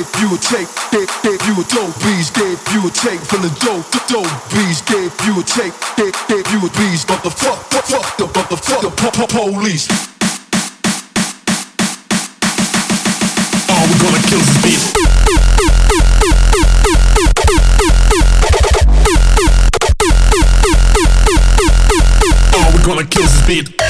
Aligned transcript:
dead, 0.00 0.20
you 0.20 0.36
take, 0.38 0.68
dead, 0.90 1.08
dead, 1.22 1.40
you 1.46 1.64
don't 1.64 1.94
please, 2.00 2.30
dead, 2.30 2.58
you 2.72 2.90
take 2.90 3.20
from 3.20 3.42
the 3.42 3.50
dope, 3.60 3.84
the 3.90 4.00
dope, 4.08 4.26
please, 4.48 4.80
dead, 4.82 5.12
you 5.26 5.42
take, 5.42 5.74
dead, 5.96 6.14
dead, 6.28 6.44
you 6.52 6.60
please, 6.70 7.04
motherfuck, 7.04 7.58
fuck, 7.70 7.84
fuck 7.84 8.16
the 8.16 8.24
motherfucker, 8.24 8.96
pop, 8.96 9.14
pop, 9.14 9.28
police. 9.28 9.88
All 13.68 13.86
we 13.88 13.94
gonna 14.00 14.22
kill 14.28 14.40
is 14.40 14.46
this 14.62 14.62
bitch. 14.64 14.84
All 22.54 22.72
we 22.72 22.78
gonna 22.84 23.04
kill 23.04 23.24
is 23.24 23.46
this 23.46 23.68
bitch. 23.68 23.89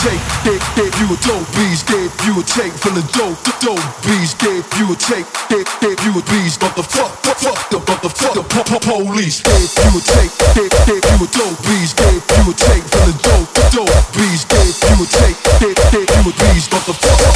Take, 0.00 0.22
gave, 0.44 0.62
gave 0.76 0.94
you 0.96 1.06
a 1.12 1.18
dope 1.20 1.44
beast, 1.52 1.86
gave 1.86 2.08
you 2.24 2.40
a 2.40 2.44
take 2.44 2.72
from 2.72 2.94
the 2.96 3.04
dope, 3.12 3.36
the 3.44 3.52
dope 3.60 3.84
beast, 4.00 4.38
gave 4.40 4.64
you 4.80 4.88
a 4.92 4.96
take, 4.96 5.28
gave, 5.52 5.68
gave 5.80 6.00
you 6.00 6.12
a 6.16 6.22
beast, 6.32 6.60
motherfuck, 6.60 7.12
fuck, 7.20 7.36
fuck 7.36 7.60
the 7.68 7.78
motherfucker 7.84 8.44
po- 8.48 8.64
po- 8.64 8.80
police. 8.80 9.42
Gave 9.44 9.68
you 9.84 9.92
a 9.92 10.00
take, 10.00 10.32
gave, 10.56 10.72
gave 10.88 11.04
you 11.04 11.18
a 11.20 11.28
dope 11.28 11.60
beast, 11.68 11.96
gave 12.00 12.22
you 12.24 12.44
a 12.48 12.54
take 12.56 12.84
from 12.88 13.04
the 13.12 13.16
dope, 13.20 13.48
the 13.52 13.64
dope 13.76 14.00
beast, 14.16 14.48
gave 14.48 14.76
you 14.88 14.96
a 15.04 15.06
take, 15.06 15.38
gave, 15.60 15.76
gave 15.92 16.08
you 16.08 16.22
a 16.24 16.32
beast, 16.32 16.70
motherfucker, 16.72 17.30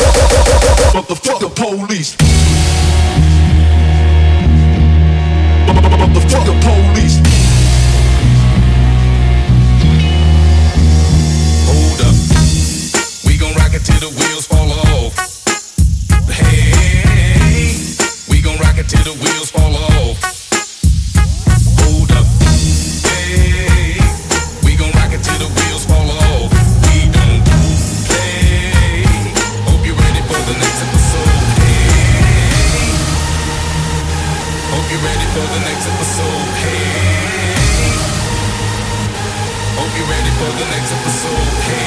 motherfucker 0.96 1.50
police. 1.52 2.16
The 14.04 14.10
wheels 14.20 14.46
fall 14.46 14.70
off. 14.70 15.16
Hey, 16.28 17.80
we 18.28 18.42
gon' 18.42 18.58
rock 18.58 18.76
it 18.76 18.86
till 18.86 19.00
the 19.00 19.16
wheels 19.16 19.50
fall 19.50 19.72
off. 19.72 20.20
Hold 21.80 22.12
up. 22.12 22.26
Hey, 23.08 23.96
we 24.60 24.76
gon' 24.76 24.92
rock 25.00 25.08
it 25.16 25.24
till 25.24 25.40
the 25.40 25.48
wheels 25.56 25.88
fall 25.88 26.04
off. 26.04 26.52
We 26.84 27.08
don't 27.16 27.40
play. 28.04 29.08
Hope 29.72 29.80
you're 29.88 29.96
ready 29.96 30.20
for 30.28 30.40
the 30.52 30.56
next 30.60 30.80
episode. 30.84 31.40
Hey, 31.64 32.92
hope 34.68 34.84
you're 34.92 35.00
ready 35.00 35.26
for 35.32 35.46
the 35.48 35.60
next 35.64 35.88
episode. 35.88 36.52
Hey. 36.60 37.24
Hope 39.80 39.92
you're 39.96 40.12
ready 40.12 40.32
for 40.36 40.50
the 40.60 40.66
next 40.76 40.92
episode. 40.92 41.56
Hey, 41.64 41.83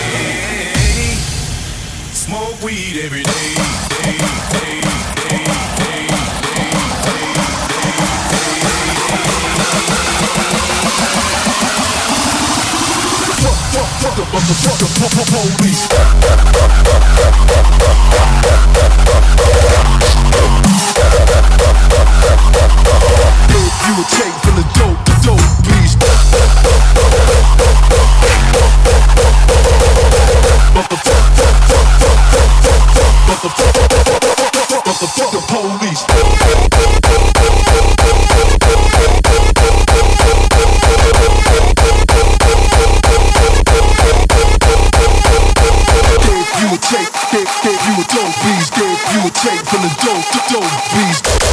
weed 2.68 2.98
every 3.02 3.24
day, 3.24 3.54
day, 4.04 4.18
day, 4.18 4.28
day, 4.52 4.82
day, 5.30 5.48
day, 5.80 6.08
Fuck, 13.40 13.58
fuck, 13.72 13.88
fuck 14.02 14.16
the 14.18 14.24
motherfucker 14.34 14.90
po- 15.00 15.10
po- 15.16 15.48
gave, 47.68 47.88
you 47.88 48.02
a 48.02 48.06
dope 48.08 48.36
beast, 48.44 48.74
gave 48.76 49.00
you 49.14 49.28
a 49.28 49.32
take 49.32 49.66
from 49.68 49.82
the 49.82 49.90
dope, 50.00 50.26
the 50.32 50.42
dope 50.54 50.74
beast. 50.94 51.47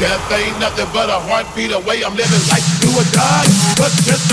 Death 0.00 0.32
ain't 0.32 0.58
nothing 0.58 0.88
but 0.92 1.08
a 1.08 1.18
heartbeat 1.30 1.70
away. 1.70 2.02
I'm 2.04 2.16
living 2.16 2.44
life 2.50 2.66
do 2.82 2.90
or 2.92 3.06
die. 3.14 3.46
But 3.78 3.92
just 4.02 4.23